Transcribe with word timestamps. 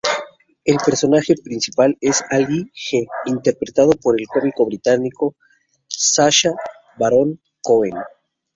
El 0.65 0.77
personaje 0.83 1.35
principal 1.43 1.95
es 2.01 2.23
Ali 2.31 2.71
G, 2.73 3.05
interpretado 3.27 3.91
por 3.91 4.19
el 4.19 4.25
cómico 4.27 4.65
británico 4.65 5.35
Sacha 5.87 6.53
Baron 6.97 7.39
Cohen. 7.61 7.93